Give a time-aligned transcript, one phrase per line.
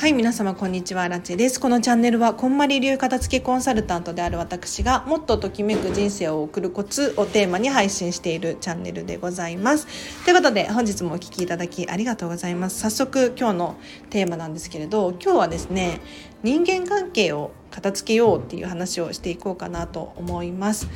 [0.00, 1.06] はい皆様こんにちは。
[1.10, 1.60] ラチです。
[1.60, 9.86] このチャンネルはこんまり流片付けコンサルタントである私がもっとときめく人生を送るコツをテーマに配信しているチャンネルでございます。
[10.24, 12.80] ということで本日もお聴きいただきありがとうございます。
[12.80, 13.76] 早速今日の
[14.08, 16.00] テーマなんですけれど今日はですね
[16.42, 20.88] 人間関係を片付けようっていう話をしていこうかなと思います。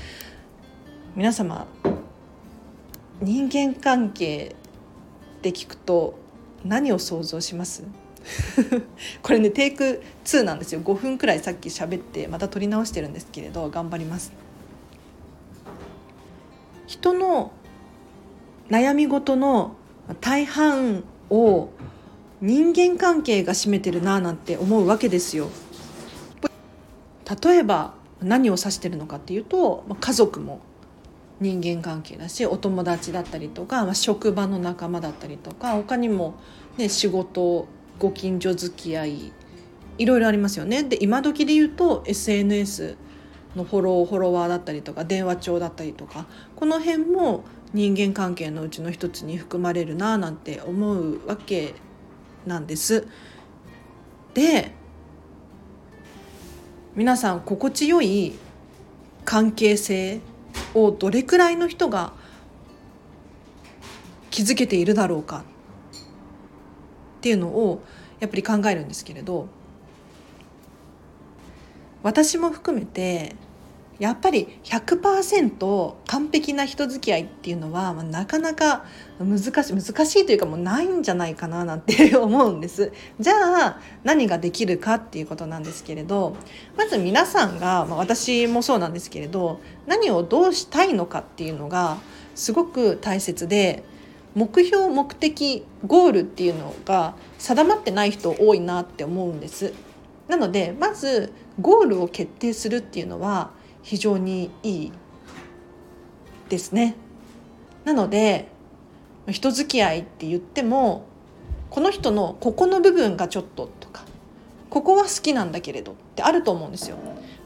[1.15, 1.67] 皆様
[3.21, 4.57] 人間関係
[5.37, 6.19] って聞くと
[6.65, 7.85] 何を想像します？
[9.23, 10.81] これねテイク2なんですよ。
[10.81, 14.33] 5分くらいさっき喋ってまた撮り直してるんですけれど頑張ります。
[16.87, 17.53] 人の
[18.71, 19.77] 悩み事の
[20.21, 21.71] 大半を
[22.41, 25.49] 人間関係が占めてるななんて思うわけですよ。
[27.43, 30.61] 例えば何を指してるのかっていうと家族も
[31.41, 36.35] 人間関係だしお友達だったりとか、まあ、職場の仲間だったりとか他にも、
[36.77, 37.67] ね、仕事
[37.99, 39.33] ご近所付き合い
[39.99, 40.83] いろいろありますよね。
[40.83, 42.97] で今時で言うと SNS
[43.55, 51.75] のフォローフォロワーだったりとか電話帳だったりとかこの辺も人間関係のうちの一つに含まれるななんて思うわけ
[52.47, 53.07] なんです。
[54.35, 54.73] で
[56.95, 58.35] 皆さん心地よい
[59.25, 60.21] 関係性
[60.75, 62.13] をどれくらいの人が
[64.31, 65.45] 築けているだろうか
[67.25, 67.83] っていうのを
[68.21, 69.49] やっぱり考えるんですけれど
[72.03, 73.35] 私も含めて
[73.99, 78.85] やっぱり100%完璧な人付き合いっていうのは、まあ、なかなか
[79.19, 82.93] 難しい難しいというかもうないんじゃないかななんて 思うんです。
[83.19, 83.35] じゃ
[83.69, 86.37] あ何ができるかっていうことなんですけれど
[86.77, 91.97] まず皆さんが、まあ、私もそうなんですけれど何をどうしたいのかっていうのが
[92.35, 93.83] すごく大切で
[94.35, 99.73] 目標目的ゴールっていうのが定まってない人多いなって思うんです。
[100.29, 103.51] なのでまずゴールを決定するっていうのは
[103.83, 104.93] 非常にいい
[106.49, 106.97] ですね。
[107.85, 108.49] なので
[109.29, 111.05] 人付き合いって言っても
[111.71, 114.05] この人のここの部分がちょっととか
[114.71, 116.97] ここは好きなんだけれどってあると思うんですよ。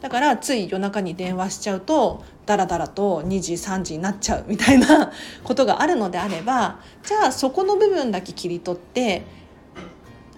[0.01, 5.13] だからつい夜中に電話しちゃうとダラダラと2時3時になっちゃうみたいな
[5.45, 9.25] ことがあるのであればじゃあそこの部分だけ切り取って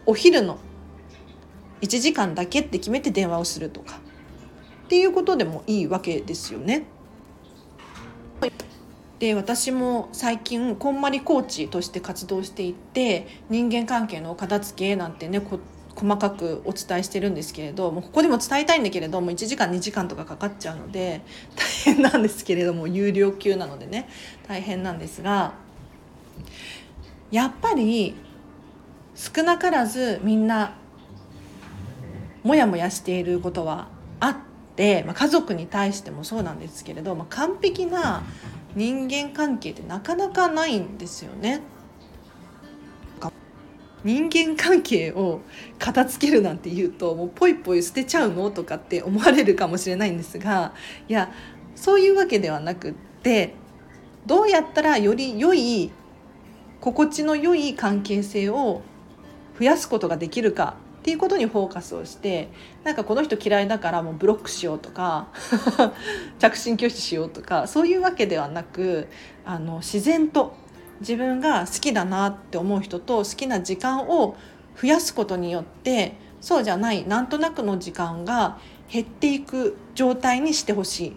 [0.07, 0.59] お昼の
[1.83, 4.01] 1時間だけって決めて電話をするとか
[4.85, 6.85] っていうことでもいいわけですよね。
[9.21, 15.43] で私も最近こんまりコーチとして活動していて人間関係の片付けなんてね
[16.01, 21.21] 細かくお伝えしてるんですけれどもここでも伝えたいんだけれども1時間2時間とかかかっちゃうので
[21.85, 24.09] 大変なんですけれども有料級なのでね
[24.49, 25.53] 大変なんですが
[27.31, 28.17] やっぱり
[29.15, 30.75] 少なからずみんな
[32.43, 34.37] モヤモヤしていることはあっ
[34.77, 38.23] て、まあ、家族に対してもそうなんですけれど、まあ、完璧な
[38.75, 41.61] 人間関係ってなかなかないんですよね。
[44.05, 45.41] 人間関係を
[45.79, 50.73] 片付けるなんて言うともうポイポイ捨てちゃうのとかって思われるかもしれないんですが
[51.09, 51.33] いや
[51.77, 53.55] そういうわけではなくって
[54.27, 55.91] どうやったらより良い
[56.81, 58.83] 心地の良い関係性を
[59.59, 62.51] 増やすことができるかっていうことにフォーカスをして
[62.85, 65.29] なんかこの人嫌いだからもうブロックしようとか
[66.39, 69.09] 着信拒否しようとかそういうわけではなく
[69.45, 70.55] あの自然と
[71.01, 74.37] 自分が好きだなって思う人と好きな時間を
[74.81, 78.59] 増やすことによってそうじゃないなんとなくの時間が
[78.91, 81.17] 減っていく状態にしてほしい。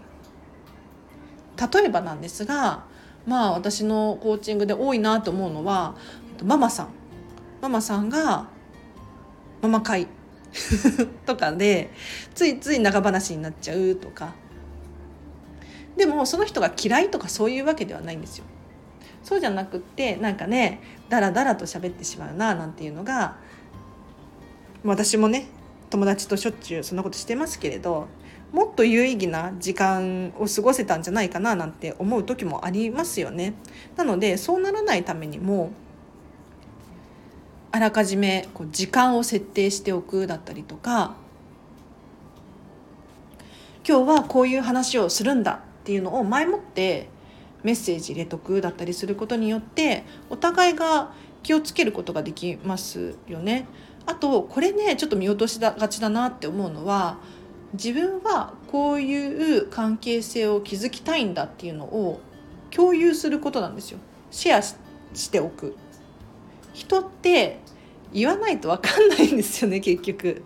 [1.74, 2.84] 例えばなんですが
[3.26, 5.96] まあ私のコーチングで多いなと思うのは
[6.44, 6.88] ママさん
[7.62, 8.48] ママさんが
[9.62, 10.08] ママ会
[11.26, 11.92] とかで
[12.34, 14.34] ついつい長話になっちゃうとか
[15.96, 18.46] でもその人が嫌いとかそういうわけではないんですよ。
[19.24, 23.38] そうじゃなくってなんかねダラダラと喋ってしまうななんていうのが
[24.84, 25.48] 私もね
[25.90, 28.08] 友達としょっちゅうそんなことしてますけれど
[28.52, 33.56] もっと有意義な時間を過ごせたんじゃないかななんて思う時もありますよね。
[33.96, 35.72] なのでそうならないためにも
[37.72, 41.16] あらかじめこう時間を設定しておくだったりとか
[43.88, 47.10] 今日はこういう話をするんだっていうのを前もって
[47.63, 53.68] メッセージ入れとくだったりすることによってお互いが気をつけることができますよね。
[54.06, 57.18] あとこれねちょっと見落としがちだなって思うのは
[57.74, 62.19] 自分はこういう関係性を築きたいんだっていうのを
[62.69, 64.00] 共有することなんですよ。
[64.30, 64.77] シェアし
[65.31, 65.75] ておく。
[66.74, 67.59] 人って
[68.12, 70.44] 言わないと分かんないんですよね結局。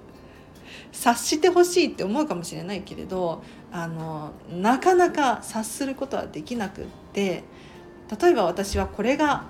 [0.92, 6.86] 察してほしいって思うかもしれないけれどあのなかなか察することはできなくっ
[7.18, 7.44] て
[8.22, 9.46] 例えば私はこれが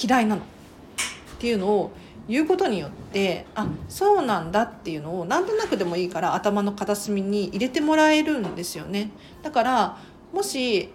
[0.00, 0.42] 嫌いなの。
[0.42, 1.92] っていうのを
[2.28, 9.10] 言うことによってあそうなんだっていうのを何となくでもいいから頭の片隅に入れてもらえるんですよね。
[9.42, 9.98] だから
[10.32, 10.90] もし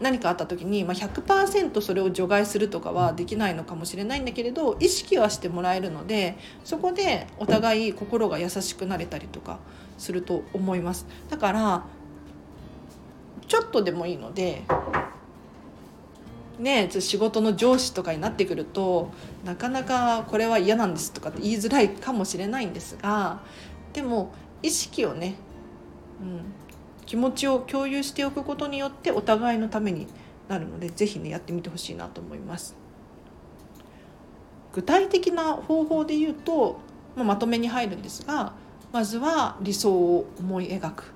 [0.00, 9.60] 何かあった時に、まあ、100%それを除外するとかはできないのかもしれないんだけれど意識はしてもらえるのでそこでお互い心が優しくなれたりとか
[9.98, 11.06] すると思います。
[11.28, 11.84] だから
[13.46, 14.62] ちょっとでもいいので
[16.58, 19.10] ね仕事の上司とかになってくると
[19.44, 23.40] なかなかこれは嫌なんですとかって言いづらいかもしれないんですが
[23.92, 25.34] でも意識をね、
[26.20, 26.40] うん、
[27.06, 30.06] 気持ちを共有しておくことによってお互いのために
[30.48, 32.76] なるので是非ねやってみてほしいなと思います。
[34.72, 36.80] 具体的な方法で言うと、
[37.14, 38.54] まあ、まとめに入るんですが
[38.92, 41.12] まずは理想を思い描く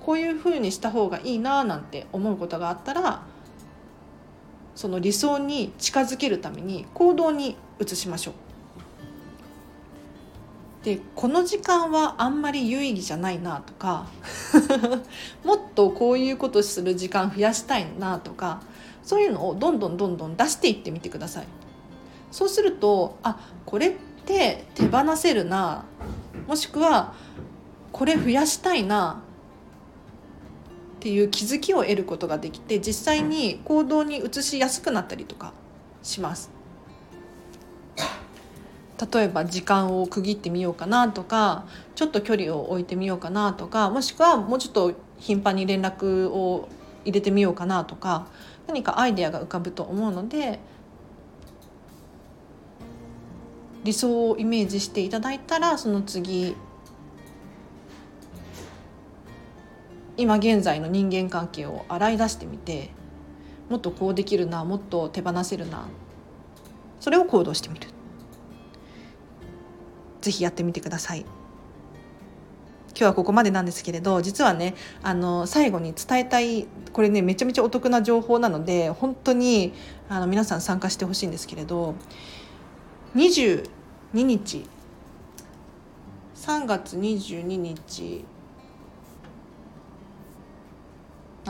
[0.00, 3.22] こういうふうにした方がいいななんて思うことがあったら
[4.74, 8.34] その理想に近づけるために行動に移しましょう。
[10.84, 14.06] でこの時間はあんまり有意義じゃないなとか
[15.44, 18.62] もっとこういうことする時間増やしたいなとか
[19.02, 21.46] そういうのをどんどんどんどん出していってみてください。
[22.30, 23.36] そうするとあ
[23.66, 23.92] これっ
[24.24, 25.84] て手放せるな
[26.46, 27.12] もしくは
[27.92, 29.20] これ増やしたいな
[31.00, 35.54] っていう気づきを得ることができて実際に行動に移しやすくなったりとか
[36.02, 36.50] します。
[39.10, 41.64] 例えば時間を区切ってみようかなとか
[41.94, 46.68] ちょっと距離を置いてみようかなとかもしくはもうちょっと頻繁に連絡を
[47.06, 48.26] 入れてみようかなとか
[48.66, 50.60] 何かアイデアが浮かぶと思うので
[53.84, 56.54] 理想をイメージしていただいたらその次
[60.20, 62.90] 今現在の人間関係を洗い出してみて
[63.70, 65.88] もっとこうできるなもっと手放せるな
[67.00, 67.88] それを行動してみる。
[70.20, 71.20] 是非やってみてください。
[71.20, 79.72] 今日はここまでなんですけれど実はねあの最後に伝えたいこれねめちゃめちゃお得な情報なので本当に
[80.10, 81.94] あの皆さん参加してほしいんですけれど
[83.14, 83.68] 22
[84.12, 84.68] 日。
[86.34, 88.24] 3月22日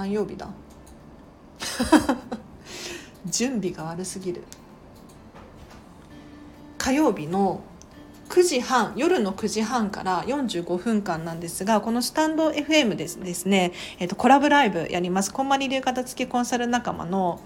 [0.00, 0.49] 何曜日だ。
[3.26, 4.43] 準備が悪すぎる。
[6.79, 7.61] 火曜日の
[8.31, 15.35] 9時半夜の9時半から45分間なんですがこのスタンド FM ですですね、えーと、コラボライブやります。
[15.35, 17.38] こんまり流片付けコンサル仲間の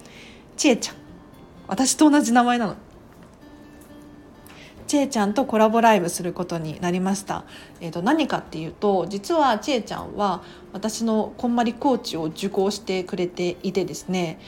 [0.57, 0.95] ちえちゃん。
[1.67, 2.77] 私と同じ名前なの。
[4.95, 7.45] ちえちゃんとコラボライブすることになりました、
[7.81, 14.39] えー、と何かっていうと実はちえちゃんは私のこんまりコーチを受講してくれていてですね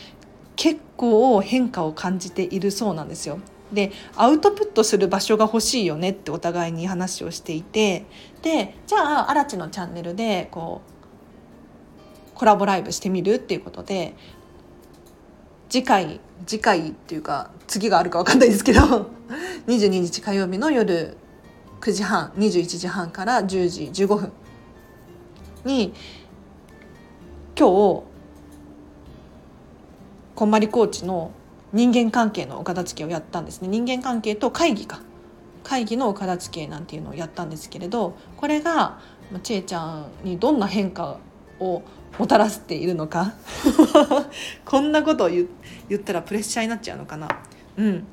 [0.55, 3.41] 結構変化を感じているそうなんですよ。
[3.73, 8.07] でアウトプットする場所が欲しいよねってお互いに話をしていて
[8.43, 14.15] でじゃあ荒地のチャンネルでこうコラボライブしてみるっていうことで
[15.69, 18.81] 次回次回っていうか次があるか分かんないですけど
[19.67, 21.17] 22日火曜日の夜
[21.81, 24.33] 9時半21時半から10時15分
[25.65, 25.93] に
[27.59, 28.03] 今日
[30.35, 31.31] こんまりコーチの
[31.73, 33.69] 人間関係のお片付けをやったんですね。
[33.69, 35.01] 人間関係と会議か。
[35.65, 39.01] 会議のお片付けなんていうのをやったんですけれどこれが
[39.43, 41.19] ちえちゃんにどんな変化
[41.59, 41.83] を
[42.19, 43.35] もたらしているのか？
[44.65, 45.47] こんなことを言
[45.95, 47.29] ったらプレッシャーになっちゃうのかな？
[47.77, 48.05] うん、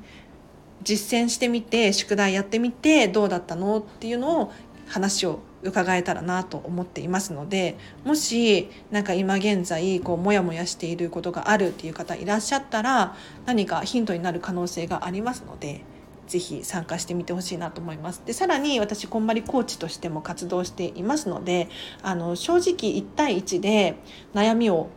[0.82, 4.52] 実践してみて宿題やってみてどうだったのっていうのを
[4.86, 15.80] 話を伺えたらなと思っていますのでもしなんか今現在こうモヤモヤしていることがあるっていう方いらっしゃったら何かヒントになる可能性がありますので
[16.26, 18.22] ぜひ参加してみてほしいなと思います。
[18.24, 21.68] でさらに私こんまりコーチとしても活動していますので
[22.02, 23.96] あの正直1対1で
[24.34, 24.88] 悩みを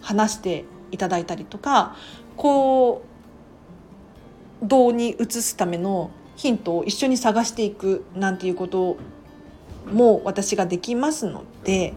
[0.00, 1.96] 話していただいたりとか
[2.36, 3.02] こ
[4.62, 8.96] う動に移すためのヒントを一緒に探していくなんていうこと
[9.90, 11.94] も私ができますので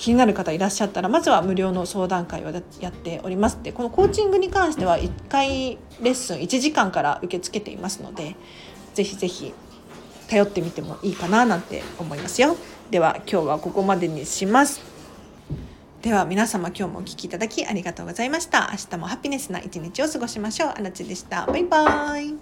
[0.00, 8.34] 気になる方いらっしゃったらまずは無料の相談会をやっておりますでこのコーチングに関しては1回レッスン1時間から受け付けていますので
[8.94, 9.52] ぜひぜひ
[10.30, 12.56] 頼ってみてもいいかななんて思いますよ。
[12.90, 14.80] では今日はここまでにします。
[16.02, 18.70] では皆様今日もお聴きいただきありがとうございました。
[18.70, 20.70] 明日もハピネスな一日を過ごしましょう。
[20.70, 21.46] あらちでした。
[21.46, 22.39] バイバーイ。